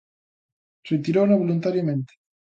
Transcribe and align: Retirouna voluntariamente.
Retirouna 0.89 1.37
voluntariamente. 1.43 2.13